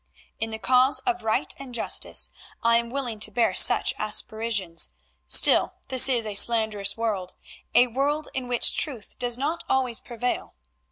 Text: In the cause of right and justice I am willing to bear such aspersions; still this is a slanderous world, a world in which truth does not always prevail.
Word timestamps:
In 0.39 0.49
the 0.49 0.57
cause 0.57 0.97
of 1.05 1.21
right 1.23 1.53
and 1.59 1.75
justice 1.75 2.31
I 2.63 2.77
am 2.77 2.89
willing 2.89 3.19
to 3.19 3.29
bear 3.29 3.53
such 3.53 3.93
aspersions; 3.99 4.89
still 5.27 5.75
this 5.89 6.09
is 6.09 6.25
a 6.25 6.33
slanderous 6.33 6.97
world, 6.97 7.35
a 7.75 7.85
world 7.85 8.27
in 8.33 8.47
which 8.47 8.75
truth 8.75 9.13
does 9.19 9.37
not 9.37 9.63
always 9.69 9.99
prevail. 9.99 10.55